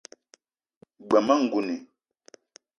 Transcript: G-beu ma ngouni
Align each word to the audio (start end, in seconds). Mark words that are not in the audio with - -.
G-beu 1.09 1.21
ma 1.27 1.33
ngouni 1.43 1.75